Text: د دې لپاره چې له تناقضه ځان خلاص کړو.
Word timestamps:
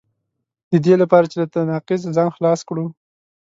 د 0.71 0.73
دې 0.85 0.95
لپاره 1.01 1.25
چې 1.31 1.35
له 1.41 1.47
تناقضه 1.53 2.09
ځان 2.17 2.29
خلاص 2.35 2.59
کړو. 2.69 2.85